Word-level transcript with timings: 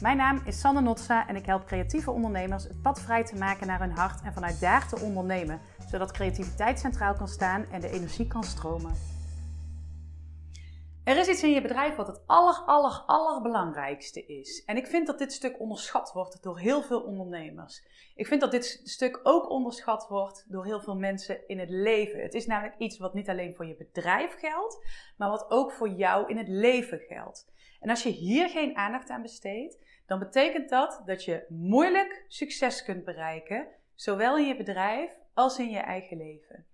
Mijn 0.00 0.16
naam 0.16 0.40
is 0.44 0.60
Sanne 0.60 0.80
Notsa 0.80 1.28
en 1.28 1.36
ik 1.36 1.46
help 1.46 1.66
creatieve 1.66 2.10
ondernemers 2.10 2.64
het 2.64 2.82
pad 2.82 3.00
vrij 3.00 3.24
te 3.24 3.36
maken 3.36 3.66
naar 3.66 3.80
hun 3.80 3.96
hart 3.96 4.20
en 4.22 4.32
vanuit 4.32 4.60
daar 4.60 4.88
te 4.88 5.00
ondernemen, 5.00 5.60
zodat 5.90 6.12
creativiteit 6.12 6.78
centraal 6.78 7.14
kan 7.14 7.28
staan 7.28 7.64
en 7.70 7.80
de 7.80 7.90
energie 7.90 8.26
kan 8.26 8.44
stromen. 8.44 8.92
Er 11.04 11.16
is 11.16 11.28
iets 11.28 11.42
in 11.42 11.50
je 11.50 11.60
bedrijf 11.60 11.96
wat 11.96 12.06
het 12.06 12.20
aller, 12.26 12.54
aller, 12.54 13.02
allerbelangrijkste 13.06 14.26
is. 14.26 14.64
En 14.64 14.76
ik 14.76 14.86
vind 14.86 15.06
dat 15.06 15.18
dit 15.18 15.32
stuk 15.32 15.60
onderschat 15.60 16.12
wordt 16.12 16.42
door 16.42 16.58
heel 16.58 16.82
veel 16.82 17.00
ondernemers. 17.00 17.82
Ik 18.14 18.26
vind 18.26 18.40
dat 18.40 18.50
dit 18.50 18.80
stuk 18.84 19.20
ook 19.22 19.50
onderschat 19.50 20.08
wordt 20.08 20.44
door 20.48 20.64
heel 20.64 20.80
veel 20.80 20.96
mensen 20.96 21.48
in 21.48 21.58
het 21.58 21.70
leven. 21.70 22.22
Het 22.22 22.34
is 22.34 22.46
namelijk 22.46 22.78
iets 22.78 22.98
wat 22.98 23.14
niet 23.14 23.28
alleen 23.28 23.54
voor 23.54 23.66
je 23.66 23.76
bedrijf 23.76 24.38
geldt, 24.38 24.86
maar 25.16 25.30
wat 25.30 25.50
ook 25.50 25.72
voor 25.72 25.88
jou 25.88 26.28
in 26.28 26.36
het 26.36 26.48
leven 26.48 26.98
geldt. 26.98 27.46
En 27.80 27.90
als 27.90 28.02
je 28.02 28.10
hier 28.10 28.48
geen 28.48 28.76
aandacht 28.76 29.10
aan 29.10 29.22
besteedt, 29.22 29.78
dan 30.06 30.18
betekent 30.18 30.68
dat 30.68 31.02
dat 31.06 31.24
je 31.24 31.44
moeilijk 31.48 32.24
succes 32.28 32.84
kunt 32.84 33.04
bereiken, 33.04 33.66
zowel 33.94 34.38
in 34.38 34.46
je 34.46 34.56
bedrijf 34.56 35.16
als 35.34 35.58
in 35.58 35.70
je 35.70 35.78
eigen 35.78 36.16
leven. 36.16 36.66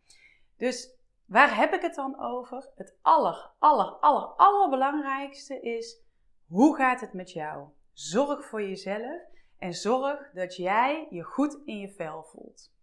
Dus 0.57 0.96
waar 1.27 1.57
heb 1.57 1.73
ik 1.73 1.81
het 1.81 1.95
dan 1.95 2.21
over? 2.21 2.71
Het 2.77 2.97
aller, 3.03 3.51
aller, 3.59 3.87
aller, 3.87 4.25
allerbelangrijkste 4.25 5.61
is: 5.61 6.01
hoe 6.47 6.77
gaat 6.77 7.01
het 7.01 7.13
met 7.13 7.33
jou? 7.33 7.69
Zorg 7.93 8.45
voor 8.45 8.63
jezelf 8.63 9.23
en 9.59 9.75
zorg 9.75 10.31
dat 10.33 10.57
jij 10.57 11.07
je 11.11 11.23
goed 11.23 11.59
in 11.65 11.79
je 11.79 11.89
vel 11.89 12.23
voelt. 12.23 12.75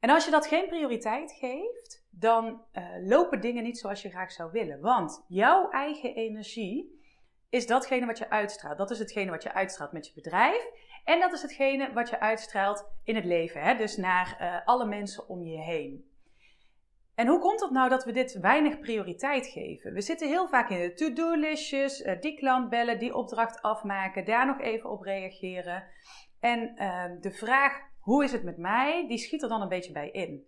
En 0.00 0.10
als 0.10 0.24
je 0.24 0.30
dat 0.30 0.46
geen 0.46 0.68
prioriteit 0.68 1.32
geeft, 1.32 2.06
dan 2.10 2.64
uh, 2.72 2.84
lopen 3.00 3.40
dingen 3.40 3.62
niet 3.62 3.78
zoals 3.78 4.02
je 4.02 4.10
graag 4.10 4.32
zou 4.32 4.50
willen. 4.52 4.80
Want 4.80 5.24
jouw 5.28 5.70
eigen 5.70 6.14
energie 6.14 7.00
is 7.48 7.66
datgene 7.66 8.06
wat 8.06 8.18
je 8.18 8.30
uitstraalt. 8.30 8.78
Dat 8.78 8.90
is 8.90 8.98
hetgene 8.98 9.30
wat 9.30 9.42
je 9.42 9.52
uitstraalt 9.52 9.92
met 9.92 10.06
je 10.06 10.12
bedrijf. 10.14 10.66
En 11.04 11.20
dat 11.20 11.32
is 11.32 11.42
hetgene 11.42 11.92
wat 11.92 12.08
je 12.08 12.20
uitstraalt 12.20 12.86
in 13.04 13.14
het 13.14 13.24
leven. 13.24 13.62
Hè? 13.62 13.76
Dus 13.76 13.96
naar 13.96 14.38
uh, 14.40 14.66
alle 14.66 14.84
mensen 14.84 15.28
om 15.28 15.42
je 15.42 15.58
heen. 15.58 16.11
En 17.22 17.28
hoe 17.28 17.38
komt 17.38 17.60
het 17.60 17.70
nou 17.70 17.88
dat 17.88 18.04
we 18.04 18.12
dit 18.12 18.38
weinig 18.40 18.78
prioriteit 18.78 19.46
geven? 19.46 19.92
We 19.92 20.00
zitten 20.00 20.28
heel 20.28 20.48
vaak 20.48 20.70
in 20.70 20.80
de 20.80 20.92
to-do-listjes, 20.92 22.00
uh, 22.00 22.20
die 22.20 22.36
klant 22.36 22.68
bellen, 22.68 22.98
die 22.98 23.14
opdracht 23.14 23.62
afmaken, 23.62 24.24
daar 24.24 24.46
nog 24.46 24.60
even 24.60 24.90
op 24.90 25.02
reageren. 25.02 25.84
En 26.40 26.72
uh, 26.76 27.04
de 27.20 27.30
vraag, 27.30 27.80
hoe 28.00 28.24
is 28.24 28.32
het 28.32 28.42
met 28.42 28.56
mij, 28.56 29.04
die 29.08 29.18
schiet 29.18 29.42
er 29.42 29.48
dan 29.48 29.62
een 29.62 29.68
beetje 29.68 29.92
bij 29.92 30.10
in. 30.10 30.46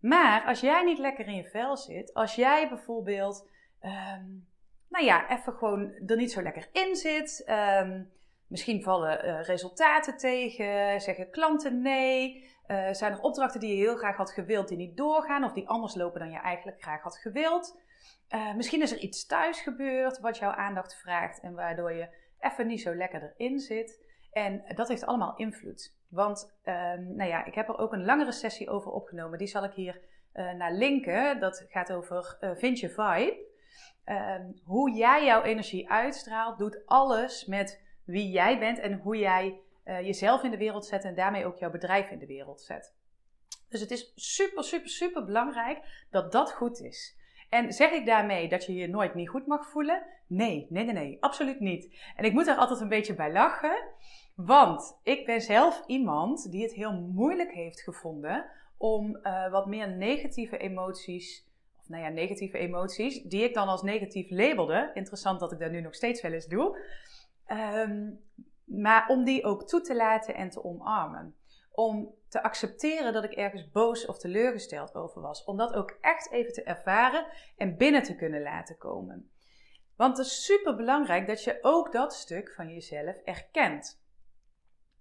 Maar 0.00 0.44
als 0.44 0.60
jij 0.60 0.84
niet 0.84 0.98
lekker 0.98 1.26
in 1.26 1.34
je 1.34 1.48
vel 1.48 1.76
zit, 1.76 2.14
als 2.14 2.34
jij 2.34 2.68
bijvoorbeeld 2.68 3.48
um, 3.82 4.46
nou 4.88 5.04
ja, 5.04 5.30
even 5.30 5.52
gewoon 5.52 5.92
er 6.06 6.16
niet 6.16 6.32
zo 6.32 6.42
lekker 6.42 6.68
in 6.72 6.96
zit. 6.96 7.44
Um, 7.80 8.12
misschien 8.46 8.82
vallen 8.82 9.26
uh, 9.26 9.42
resultaten 9.42 10.16
tegen, 10.16 11.00
zeggen 11.00 11.30
klanten 11.30 11.82
nee. 11.82 12.52
Uh, 12.66 12.92
zijn 12.92 13.12
er 13.12 13.20
opdrachten 13.20 13.60
die 13.60 13.76
je 13.76 13.82
heel 13.82 13.96
graag 13.96 14.16
had 14.16 14.30
gewild 14.30 14.68
die 14.68 14.76
niet 14.76 14.96
doorgaan 14.96 15.44
of 15.44 15.52
die 15.52 15.68
anders 15.68 15.94
lopen 15.94 16.20
dan 16.20 16.30
je 16.30 16.38
eigenlijk 16.38 16.82
graag 16.82 17.02
had 17.02 17.18
gewild? 17.18 17.80
Uh, 18.28 18.54
misschien 18.54 18.82
is 18.82 18.92
er 18.92 18.98
iets 18.98 19.26
thuis 19.26 19.60
gebeurd 19.60 20.20
wat 20.20 20.38
jouw 20.38 20.50
aandacht 20.50 20.96
vraagt 20.96 21.40
en 21.40 21.54
waardoor 21.54 21.92
je 21.92 22.08
even 22.40 22.66
niet 22.66 22.80
zo 22.80 22.94
lekker 22.94 23.34
erin 23.36 23.58
zit. 23.58 24.02
En 24.32 24.64
dat 24.74 24.88
heeft 24.88 25.06
allemaal 25.06 25.36
invloed. 25.36 25.94
Want 26.08 26.56
um, 26.64 27.16
nou 27.16 27.30
ja, 27.30 27.44
ik 27.44 27.54
heb 27.54 27.68
er 27.68 27.78
ook 27.78 27.92
een 27.92 28.04
langere 28.04 28.32
sessie 28.32 28.70
over 28.70 28.90
opgenomen. 28.90 29.38
Die 29.38 29.46
zal 29.46 29.64
ik 29.64 29.72
hier 29.72 30.00
naar 30.32 30.72
linken. 30.72 31.40
Dat 31.40 31.66
gaat 31.68 31.92
over 31.92 32.36
Vind 32.56 32.80
je 32.80 32.88
Vibe. 32.88 33.44
Ehm, 34.04 34.52
hoe 34.64 34.90
jij 34.90 35.24
jouw 35.24 35.42
energie 35.42 35.90
uitstraalt, 35.90 36.58
doet 36.58 36.82
alles 36.86 37.46
met 37.46 37.82
wie 38.04 38.30
jij 38.30 38.58
bent 38.58 38.78
en 38.78 38.92
hoe 38.92 39.16
jij 39.16 39.60
uh, 39.84 40.00
jezelf 40.00 40.42
in 40.42 40.50
de 40.50 40.56
wereld 40.56 40.86
zet 40.86 41.04
en 41.04 41.14
daarmee 41.14 41.46
ook 41.46 41.58
jouw 41.58 41.70
bedrijf 41.70 42.10
in 42.10 42.18
de 42.18 42.26
wereld 42.26 42.60
zet. 42.60 42.94
Dus 43.68 43.80
het 43.80 43.90
is 43.90 44.12
super, 44.14 44.64
super, 44.64 44.88
super 44.88 45.24
belangrijk 45.24 46.06
dat 46.10 46.32
dat 46.32 46.52
goed 46.52 46.80
is. 46.80 47.16
En 47.48 47.72
zeg 47.72 47.90
ik 47.90 48.06
daarmee 48.06 48.48
dat 48.48 48.64
je 48.64 48.74
je 48.74 48.88
nooit 48.88 49.14
niet 49.14 49.28
goed 49.28 49.46
mag 49.46 49.70
voelen? 49.70 50.06
Nee, 50.26 50.66
nee, 50.70 50.84
nee, 50.84 50.94
nee, 50.94 51.16
absoluut 51.20 51.60
niet. 51.60 51.96
En 52.16 52.24
ik 52.24 52.32
moet 52.32 52.46
er 52.46 52.56
altijd 52.56 52.80
een 52.80 52.88
beetje 52.88 53.14
bij 53.14 53.32
lachen, 53.32 53.88
want 54.34 54.98
ik 55.02 55.26
ben 55.26 55.40
zelf 55.40 55.82
iemand 55.86 56.50
die 56.50 56.62
het 56.62 56.72
heel 56.72 56.92
moeilijk 56.92 57.52
heeft 57.52 57.80
gevonden 57.80 58.46
om 58.76 59.18
uh, 59.22 59.50
wat 59.50 59.66
meer 59.66 59.88
negatieve 59.88 60.56
emoties 60.56 61.46
nou 61.86 62.02
ja, 62.02 62.08
negatieve 62.08 62.58
emoties, 62.58 63.22
die 63.22 63.44
ik 63.44 63.54
dan 63.54 63.68
als 63.68 63.82
negatief 63.82 64.30
labelde. 64.30 64.90
Interessant 64.94 65.40
dat 65.40 65.52
ik 65.52 65.58
dat 65.58 65.70
nu 65.70 65.80
nog 65.80 65.94
steeds 65.94 66.20
wel 66.22 66.32
eens 66.32 66.46
doe. 66.46 66.78
Um, 67.48 68.20
maar 68.64 69.08
om 69.08 69.24
die 69.24 69.44
ook 69.44 69.66
toe 69.68 69.80
te 69.80 69.96
laten 69.96 70.34
en 70.34 70.50
te 70.50 70.64
omarmen. 70.64 71.36
Om 71.70 72.14
te 72.28 72.42
accepteren 72.42 73.12
dat 73.12 73.24
ik 73.24 73.32
ergens 73.32 73.70
boos 73.70 74.06
of 74.06 74.18
teleurgesteld 74.18 74.94
over 74.94 75.22
was. 75.22 75.44
Om 75.44 75.56
dat 75.56 75.72
ook 75.72 75.96
echt 76.00 76.30
even 76.30 76.52
te 76.52 76.62
ervaren 76.62 77.26
en 77.56 77.76
binnen 77.76 78.02
te 78.02 78.16
kunnen 78.16 78.42
laten 78.42 78.78
komen. 78.78 79.30
Want 79.96 80.16
het 80.16 80.26
is 80.26 80.44
super 80.44 80.76
belangrijk 80.76 81.26
dat 81.26 81.44
je 81.44 81.58
ook 81.60 81.92
dat 81.92 82.14
stuk 82.14 82.52
van 82.52 82.68
jezelf 82.68 83.16
erkent. 83.16 84.02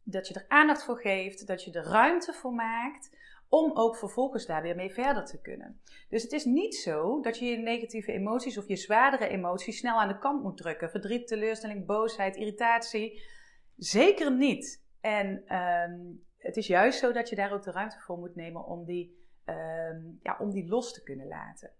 Dat 0.03 0.27
je 0.27 0.33
er 0.33 0.45
aandacht 0.47 0.83
voor 0.83 0.97
geeft, 0.97 1.47
dat 1.47 1.63
je 1.63 1.71
er 1.71 1.83
ruimte 1.83 2.33
voor 2.33 2.53
maakt 2.53 3.09
om 3.53 3.71
ook 3.73 3.97
vervolgens 3.97 4.45
daar 4.45 4.61
weer 4.61 4.75
mee 4.75 4.93
verder 4.93 5.25
te 5.25 5.41
kunnen. 5.41 5.81
Dus 6.09 6.23
het 6.23 6.31
is 6.31 6.45
niet 6.45 6.75
zo 6.75 7.21
dat 7.21 7.37
je 7.39 7.45
je 7.45 7.57
negatieve 7.57 8.11
emoties 8.11 8.57
of 8.57 8.67
je 8.67 8.75
zwaardere 8.75 9.27
emoties 9.27 9.77
snel 9.77 9.99
aan 9.99 10.07
de 10.07 10.17
kant 10.17 10.43
moet 10.43 10.57
drukken. 10.57 10.89
Verdriet, 10.89 11.27
teleurstelling, 11.27 11.85
boosheid, 11.85 12.35
irritatie. 12.35 13.23
Zeker 13.83 14.31
niet. 14.31 14.83
En 15.01 15.55
um, 15.57 16.25
het 16.37 16.57
is 16.57 16.67
juist 16.67 16.99
zo 16.99 17.11
dat 17.11 17.29
je 17.29 17.35
daar 17.35 17.53
ook 17.53 17.63
de 17.63 17.71
ruimte 17.71 17.99
voor 17.99 18.17
moet 18.17 18.35
nemen 18.35 18.65
om 18.65 18.85
die, 18.85 19.27
um, 19.45 20.19
ja, 20.21 20.37
om 20.39 20.51
die 20.51 20.67
los 20.67 20.93
te 20.93 21.03
kunnen 21.03 21.27
laten. 21.27 21.71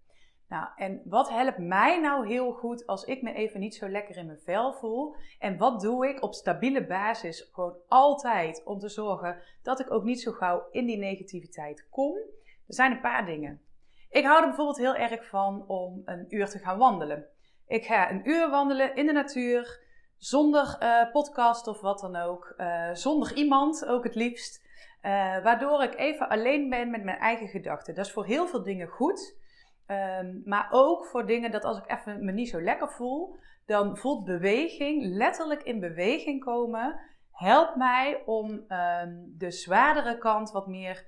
Nou, 0.48 0.68
en 0.76 1.02
wat 1.04 1.30
helpt 1.30 1.58
mij 1.58 2.00
nou 2.00 2.26
heel 2.26 2.52
goed 2.52 2.86
als 2.86 3.04
ik 3.04 3.22
me 3.22 3.32
even 3.32 3.60
niet 3.60 3.74
zo 3.74 3.88
lekker 3.88 4.16
in 4.16 4.26
mijn 4.26 4.40
vel 4.44 4.72
voel? 4.72 5.14
En 5.38 5.58
wat 5.58 5.80
doe 5.80 6.08
ik 6.08 6.22
op 6.22 6.34
stabiele 6.34 6.86
basis 6.86 7.48
gewoon 7.52 7.76
altijd 7.88 8.64
om 8.64 8.78
te 8.78 8.88
zorgen 8.88 9.42
dat 9.62 9.80
ik 9.80 9.90
ook 9.90 10.04
niet 10.04 10.20
zo 10.20 10.32
gauw 10.32 10.66
in 10.70 10.86
die 10.86 10.98
negativiteit 10.98 11.88
kom? 11.90 12.16
Er 12.66 12.74
zijn 12.74 12.92
een 12.92 13.00
paar 13.00 13.26
dingen. 13.26 13.60
Ik 14.10 14.24
hou 14.24 14.40
er 14.40 14.46
bijvoorbeeld 14.46 14.78
heel 14.78 14.96
erg 14.96 15.28
van 15.28 15.66
om 15.66 16.02
een 16.04 16.26
uur 16.28 16.48
te 16.48 16.58
gaan 16.58 16.78
wandelen. 16.78 17.26
Ik 17.66 17.84
ga 17.84 18.10
een 18.10 18.28
uur 18.28 18.50
wandelen 18.50 18.96
in 18.96 19.06
de 19.06 19.12
natuur, 19.12 19.83
zonder 20.24 20.76
uh, 20.82 21.10
podcast 21.12 21.66
of 21.66 21.80
wat 21.80 22.00
dan 22.00 22.16
ook, 22.16 22.54
uh, 22.56 22.90
zonder 22.92 23.34
iemand 23.34 23.86
ook 23.86 24.04
het 24.04 24.14
liefst. 24.14 24.62
Uh, 25.02 25.10
waardoor 25.42 25.82
ik 25.82 25.94
even 25.94 26.28
alleen 26.28 26.68
ben 26.68 26.90
met 26.90 27.04
mijn 27.04 27.18
eigen 27.18 27.48
gedachten. 27.48 27.94
Dat 27.94 28.06
is 28.06 28.12
voor 28.12 28.24
heel 28.24 28.46
veel 28.46 28.62
dingen 28.62 28.88
goed. 28.88 29.36
Um, 29.86 30.42
maar 30.44 30.68
ook 30.70 31.06
voor 31.06 31.26
dingen 31.26 31.50
dat 31.50 31.64
als 31.64 31.78
ik 31.78 31.90
even 31.90 32.24
me 32.24 32.32
niet 32.32 32.48
zo 32.48 32.62
lekker 32.62 32.90
voel, 32.90 33.36
dan 33.66 33.96
voelt 33.96 34.24
beweging, 34.24 35.04
letterlijk 35.04 35.62
in 35.62 35.80
beweging 35.80 36.44
komen, 36.44 37.00
helpt 37.30 37.76
mij 37.76 38.22
om 38.26 38.50
um, 38.50 39.34
de 39.38 39.50
zwaardere 39.50 40.18
kant 40.18 40.50
wat 40.50 40.66
meer 40.66 41.06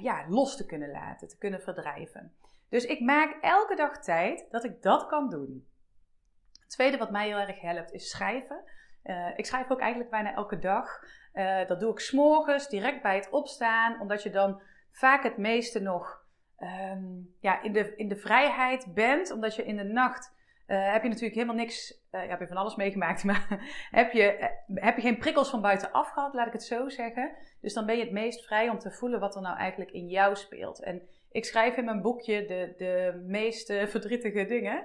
ja, 0.00 0.24
los 0.28 0.56
te 0.56 0.66
kunnen 0.66 0.90
laten, 0.90 1.28
te 1.28 1.38
kunnen 1.38 1.60
verdrijven. 1.60 2.32
Dus 2.68 2.84
ik 2.84 3.00
maak 3.00 3.38
elke 3.40 3.76
dag 3.76 4.02
tijd 4.02 4.46
dat 4.50 4.64
ik 4.64 4.82
dat 4.82 5.06
kan 5.06 5.28
doen. 5.28 5.66
Tweede 6.66 6.96
wat 6.96 7.10
mij 7.10 7.26
heel 7.26 7.38
erg 7.38 7.60
helpt 7.60 7.92
is 7.92 8.10
schrijven. 8.10 8.64
Uh, 9.04 9.28
ik 9.36 9.46
schrijf 9.46 9.70
ook 9.70 9.80
eigenlijk 9.80 10.10
bijna 10.10 10.34
elke 10.34 10.58
dag. 10.58 11.04
Uh, 11.34 11.66
dat 11.66 11.80
doe 11.80 11.92
ik 11.92 12.00
s'morgens, 12.00 12.68
direct 12.68 13.02
bij 13.02 13.16
het 13.16 13.30
opstaan, 13.30 14.00
omdat 14.00 14.22
je 14.22 14.30
dan 14.30 14.60
vaak 14.90 15.22
het 15.22 15.36
meeste 15.36 15.80
nog 15.80 16.24
um, 16.58 17.34
ja, 17.40 17.62
in, 17.62 17.72
de, 17.72 17.96
in 17.96 18.08
de 18.08 18.16
vrijheid 18.16 18.94
bent, 18.94 19.30
omdat 19.30 19.56
je 19.56 19.64
in 19.64 19.76
de 19.76 19.84
nacht 19.84 20.34
uh, 20.66 20.92
heb 20.92 21.02
je 21.02 21.08
natuurlijk 21.08 21.34
helemaal 21.34 21.56
niks, 21.56 22.02
uh, 22.12 22.28
je 22.28 22.46
van 22.46 22.56
alles 22.56 22.76
meegemaakt, 22.76 23.24
maar 23.30 23.68
heb 23.90 24.12
je, 24.12 24.50
heb 24.74 24.96
je 24.96 25.02
geen 25.02 25.18
prikkels 25.18 25.50
van 25.50 25.60
buitenaf 25.60 26.10
gehad, 26.10 26.34
laat 26.34 26.46
ik 26.46 26.52
het 26.52 26.64
zo 26.64 26.88
zeggen. 26.88 27.32
Dus 27.60 27.72
dan 27.72 27.86
ben 27.86 27.96
je 27.96 28.02
het 28.02 28.12
meest 28.12 28.44
vrij 28.44 28.68
om 28.68 28.78
te 28.78 28.90
voelen 28.90 29.20
wat 29.20 29.34
er 29.34 29.42
nou 29.42 29.56
eigenlijk 29.56 29.90
in 29.90 30.08
jou 30.08 30.36
speelt. 30.36 30.82
En 30.82 31.02
ik 31.30 31.44
schrijf 31.44 31.76
in 31.76 31.84
mijn 31.84 32.02
boekje 32.02 32.46
de, 32.46 32.74
de 32.76 33.22
meest 33.26 33.72
verdrietige 33.94 34.44
dingen. 34.44 34.84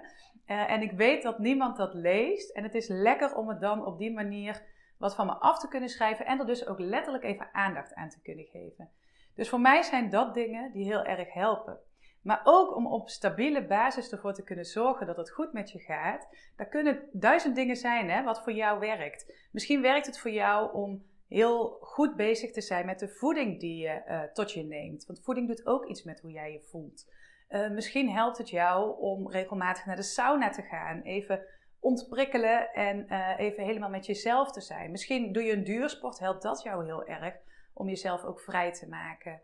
En 0.51 0.81
ik 0.81 0.91
weet 0.91 1.23
dat 1.23 1.39
niemand 1.39 1.77
dat 1.77 1.93
leest. 1.93 2.51
En 2.51 2.63
het 2.63 2.75
is 2.75 2.87
lekker 2.87 3.35
om 3.35 3.49
het 3.49 3.59
dan 3.59 3.85
op 3.85 3.97
die 3.97 4.13
manier 4.13 4.63
wat 4.97 5.15
van 5.15 5.25
me 5.25 5.33
af 5.33 5.59
te 5.59 5.67
kunnen 5.67 5.89
schrijven 5.89 6.25
en 6.25 6.39
er 6.39 6.45
dus 6.45 6.67
ook 6.67 6.79
letterlijk 6.79 7.23
even 7.23 7.49
aandacht 7.53 7.93
aan 7.93 8.09
te 8.09 8.21
kunnen 8.21 8.45
geven. 8.45 8.89
Dus 9.35 9.49
voor 9.49 9.61
mij 9.61 9.81
zijn 9.81 10.09
dat 10.09 10.33
dingen 10.33 10.71
die 10.71 10.85
heel 10.85 11.03
erg 11.03 11.33
helpen. 11.33 11.79
Maar 12.21 12.41
ook 12.43 12.75
om 12.75 12.87
op 12.87 13.09
stabiele 13.09 13.65
basis 13.65 14.11
ervoor 14.11 14.33
te 14.33 14.43
kunnen 14.43 14.65
zorgen 14.65 15.07
dat 15.07 15.17
het 15.17 15.31
goed 15.31 15.53
met 15.53 15.71
je 15.71 15.79
gaat. 15.79 16.27
Daar 16.55 16.67
kunnen 16.67 17.09
duizend 17.11 17.55
dingen 17.55 17.75
zijn 17.75 18.09
hè, 18.09 18.23
wat 18.23 18.43
voor 18.43 18.53
jou 18.53 18.79
werkt. 18.79 19.47
Misschien 19.51 19.81
werkt 19.81 20.05
het 20.05 20.19
voor 20.19 20.31
jou 20.31 20.73
om 20.73 21.03
heel 21.27 21.77
goed 21.81 22.15
bezig 22.15 22.51
te 22.51 22.61
zijn 22.61 22.85
met 22.85 22.99
de 22.99 23.09
voeding 23.09 23.59
die 23.59 23.77
je 23.77 24.01
uh, 24.07 24.21
tot 24.21 24.51
je 24.51 24.63
neemt. 24.63 25.05
Want 25.05 25.23
voeding 25.23 25.47
doet 25.47 25.65
ook 25.65 25.85
iets 25.85 26.03
met 26.03 26.19
hoe 26.19 26.31
jij 26.31 26.51
je 26.51 26.61
voelt. 26.61 27.11
Uh, 27.51 27.69
misschien 27.69 28.09
helpt 28.09 28.37
het 28.37 28.49
jou 28.49 28.99
om 28.99 29.29
regelmatig 29.31 29.85
naar 29.85 29.95
de 29.95 30.01
sauna 30.01 30.49
te 30.49 30.61
gaan. 30.61 31.01
Even 31.01 31.45
ontprikkelen 31.79 32.73
en 32.73 33.07
eh, 33.07 33.39
even 33.39 33.63
helemaal 33.63 33.89
met 33.89 34.05
jezelf 34.05 34.51
te 34.51 34.61
zijn. 34.61 34.91
Misschien 34.91 35.31
doe 35.31 35.43
je 35.43 35.53
een 35.53 35.63
duursport, 35.63 36.19
helpt 36.19 36.41
dat 36.41 36.61
jou 36.61 36.85
heel 36.85 37.05
erg 37.05 37.35
om 37.73 37.87
jezelf 37.87 38.23
ook 38.23 38.39
vrij 38.39 38.71
te 38.71 38.89
maken. 38.89 39.41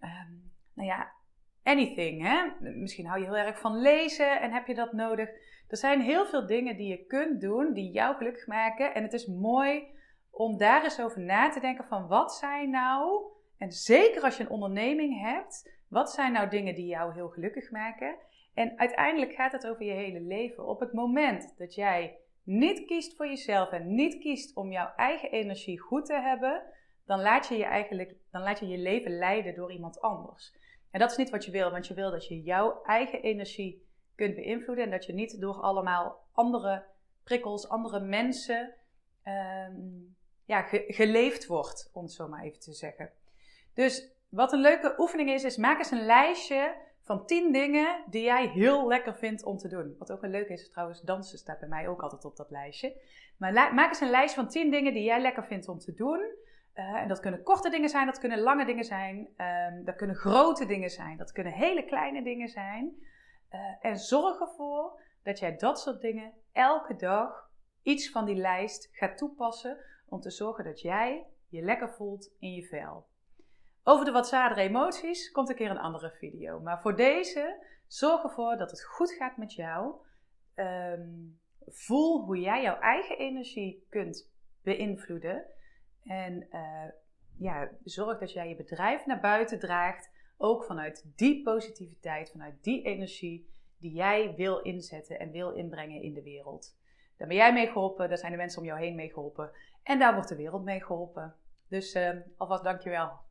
Um, 0.00 0.52
nou 0.74 0.88
ja, 0.88 1.12
anything. 1.62 2.22
Hè? 2.22 2.70
Misschien 2.70 3.06
hou 3.06 3.20
je 3.20 3.26
heel 3.26 3.36
erg 3.36 3.58
van 3.58 3.80
lezen 3.80 4.40
en 4.40 4.52
heb 4.52 4.66
je 4.66 4.74
dat 4.74 4.92
nodig. 4.92 5.28
Er 5.68 5.76
zijn 5.76 6.00
heel 6.00 6.26
veel 6.26 6.46
dingen 6.46 6.76
die 6.76 6.88
je 6.88 7.04
kunt 7.04 7.40
doen 7.40 7.72
die 7.72 7.90
jou 7.90 8.16
gelukkig 8.16 8.46
maken. 8.46 8.94
En 8.94 9.02
het 9.02 9.12
is 9.12 9.26
mooi 9.26 9.86
om 10.30 10.58
daar 10.58 10.84
eens 10.84 11.00
over 11.00 11.20
na 11.20 11.48
te 11.48 11.60
denken 11.60 11.84
van 11.84 12.06
wat 12.06 12.34
zijn 12.34 12.70
nou, 12.70 13.22
en 13.58 13.72
zeker 13.72 14.22
als 14.22 14.36
je 14.36 14.42
een 14.42 14.50
onderneming 14.50 15.20
hebt, 15.20 15.70
wat 15.92 16.10
zijn 16.10 16.32
nou 16.32 16.48
dingen 16.48 16.74
die 16.74 16.86
jou 16.86 17.14
heel 17.14 17.28
gelukkig 17.28 17.70
maken? 17.70 18.16
En 18.54 18.78
uiteindelijk 18.78 19.32
gaat 19.32 19.52
het 19.52 19.66
over 19.66 19.84
je 19.84 19.92
hele 19.92 20.20
leven. 20.20 20.66
Op 20.66 20.80
het 20.80 20.92
moment 20.92 21.54
dat 21.58 21.74
jij 21.74 22.18
niet 22.42 22.84
kiest 22.84 23.16
voor 23.16 23.26
jezelf 23.26 23.70
en 23.70 23.94
niet 23.94 24.18
kiest 24.18 24.56
om 24.56 24.72
jouw 24.72 24.92
eigen 24.96 25.30
energie 25.30 25.80
goed 25.80 26.06
te 26.06 26.20
hebben, 26.20 26.62
dan 27.06 27.20
laat 27.20 27.48
je 27.48 27.56
je 27.56 27.64
eigenlijk 27.64 28.14
dan 28.30 28.42
laat 28.42 28.58
je 28.58 28.68
je 28.68 28.78
leven 28.78 29.18
leiden 29.18 29.54
door 29.54 29.72
iemand 29.72 30.00
anders. 30.00 30.54
En 30.90 31.00
dat 31.00 31.10
is 31.10 31.16
niet 31.16 31.30
wat 31.30 31.44
je 31.44 31.50
wil, 31.50 31.70
want 31.70 31.86
je 31.86 31.94
wil 31.94 32.10
dat 32.10 32.26
je 32.26 32.42
jouw 32.42 32.82
eigen 32.82 33.22
energie 33.22 33.86
kunt 34.14 34.34
beïnvloeden 34.34 34.84
en 34.84 34.90
dat 34.90 35.04
je 35.04 35.12
niet 35.12 35.40
door 35.40 35.54
allemaal 35.54 36.26
andere 36.32 36.84
prikkels, 37.24 37.68
andere 37.68 38.00
mensen 38.00 38.74
ehm, 39.22 39.80
ja, 40.44 40.62
geleefd 40.86 41.46
wordt, 41.46 41.90
om 41.92 42.02
het 42.02 42.12
zo 42.12 42.28
maar 42.28 42.44
even 42.44 42.60
te 42.60 42.72
zeggen. 42.72 43.12
Dus 43.74 44.12
wat 44.32 44.52
een 44.52 44.60
leuke 44.60 44.94
oefening 44.98 45.30
is, 45.30 45.44
is 45.44 45.56
maak 45.56 45.78
eens 45.78 45.90
een 45.90 46.04
lijstje 46.04 46.74
van 47.02 47.26
10 47.26 47.52
dingen 47.52 48.04
die 48.06 48.22
jij 48.22 48.46
heel 48.46 48.86
lekker 48.88 49.14
vindt 49.14 49.44
om 49.44 49.56
te 49.56 49.68
doen. 49.68 49.94
Wat 49.98 50.12
ook 50.12 50.22
een 50.22 50.30
leuke 50.30 50.52
is, 50.52 50.70
trouwens, 50.70 51.00
dansen 51.00 51.38
staat 51.38 51.58
bij 51.58 51.68
mij 51.68 51.88
ook 51.88 52.02
altijd 52.02 52.24
op 52.24 52.36
dat 52.36 52.50
lijstje. 52.50 53.00
Maar 53.38 53.74
maak 53.74 53.88
eens 53.88 54.00
een 54.00 54.10
lijstje 54.10 54.40
van 54.40 54.50
10 54.50 54.70
dingen 54.70 54.92
die 54.92 55.02
jij 55.02 55.20
lekker 55.20 55.44
vindt 55.44 55.68
om 55.68 55.78
te 55.78 55.94
doen. 55.94 56.20
Uh, 56.74 56.94
en 56.94 57.08
dat 57.08 57.20
kunnen 57.20 57.42
korte 57.42 57.70
dingen 57.70 57.88
zijn, 57.88 58.06
dat 58.06 58.18
kunnen 58.18 58.38
lange 58.38 58.64
dingen 58.64 58.84
zijn, 58.84 59.16
um, 59.16 59.84
dat 59.84 59.96
kunnen 59.96 60.16
grote 60.16 60.66
dingen 60.66 60.90
zijn, 60.90 61.16
dat 61.16 61.32
kunnen 61.32 61.52
hele 61.52 61.84
kleine 61.84 62.22
dingen 62.22 62.48
zijn. 62.48 62.94
Uh, 63.50 63.60
en 63.80 63.96
zorg 63.96 64.40
ervoor 64.40 65.00
dat 65.22 65.38
jij 65.38 65.56
dat 65.56 65.80
soort 65.80 66.00
dingen 66.00 66.32
elke 66.52 66.96
dag 66.96 67.50
iets 67.82 68.10
van 68.10 68.24
die 68.24 68.36
lijst 68.36 68.88
gaat 68.92 69.16
toepassen 69.16 69.78
om 70.08 70.20
te 70.20 70.30
zorgen 70.30 70.64
dat 70.64 70.80
jij 70.80 71.26
je 71.48 71.62
lekker 71.62 71.92
voelt 71.92 72.30
in 72.38 72.52
je 72.52 72.62
vel. 72.62 73.10
Over 73.84 74.04
de 74.04 74.10
wat 74.10 74.28
zwaardere 74.28 74.60
emoties 74.60 75.30
komt 75.30 75.48
een 75.48 75.54
keer 75.54 75.70
een 75.70 75.78
andere 75.78 76.10
video. 76.10 76.60
Maar 76.60 76.80
voor 76.80 76.96
deze, 76.96 77.64
zorg 77.86 78.22
ervoor 78.22 78.56
dat 78.56 78.70
het 78.70 78.84
goed 78.84 79.12
gaat 79.12 79.36
met 79.36 79.54
jou. 79.54 79.94
Um, 80.54 81.40
voel 81.66 82.24
hoe 82.24 82.40
jij 82.40 82.62
jouw 82.62 82.78
eigen 82.78 83.18
energie 83.18 83.86
kunt 83.88 84.30
beïnvloeden. 84.62 85.44
En 86.04 86.46
uh, 86.50 86.84
ja, 87.38 87.68
zorg 87.84 88.18
dat 88.18 88.32
jij 88.32 88.48
je 88.48 88.56
bedrijf 88.56 89.06
naar 89.06 89.20
buiten 89.20 89.58
draagt. 89.58 90.10
Ook 90.36 90.64
vanuit 90.64 91.12
die 91.16 91.42
positiviteit, 91.42 92.30
vanuit 92.30 92.62
die 92.62 92.82
energie 92.82 93.50
die 93.78 93.92
jij 93.92 94.34
wil 94.36 94.58
inzetten 94.58 95.18
en 95.18 95.30
wil 95.30 95.50
inbrengen 95.50 96.02
in 96.02 96.14
de 96.14 96.22
wereld. 96.22 96.76
Daar 97.16 97.28
ben 97.28 97.36
jij 97.36 97.52
mee 97.52 97.66
geholpen, 97.66 98.08
daar 98.08 98.18
zijn 98.18 98.32
de 98.32 98.38
mensen 98.38 98.60
om 98.60 98.66
jou 98.66 98.80
heen 98.80 98.94
mee 98.94 99.12
geholpen. 99.12 99.50
En 99.82 99.98
daar 99.98 100.14
wordt 100.14 100.28
de 100.28 100.36
wereld 100.36 100.64
mee 100.64 100.82
geholpen. 100.82 101.34
Dus 101.68 101.94
uh, 101.94 102.10
alvast 102.36 102.64
dankjewel. 102.64 103.30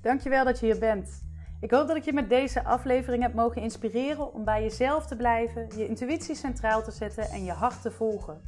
Dankjewel 0.00 0.44
dat 0.44 0.60
je 0.60 0.66
hier 0.66 0.78
bent. 0.78 1.26
Ik 1.60 1.70
hoop 1.70 1.86
dat 1.86 1.96
ik 1.96 2.04
je 2.04 2.12
met 2.12 2.28
deze 2.28 2.64
aflevering 2.64 3.22
heb 3.22 3.34
mogen 3.34 3.62
inspireren 3.62 4.34
om 4.34 4.44
bij 4.44 4.62
jezelf 4.62 5.06
te 5.06 5.16
blijven, 5.16 5.68
je 5.76 5.88
intuïtie 5.88 6.34
centraal 6.34 6.82
te 6.82 6.90
zetten 6.90 7.24
en 7.24 7.44
je 7.44 7.52
hart 7.52 7.82
te 7.82 7.90
volgen. 7.90 8.40